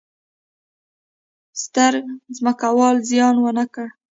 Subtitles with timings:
[1.63, 1.93] ستر
[2.35, 3.89] ځمکوال زیان ونه کړي.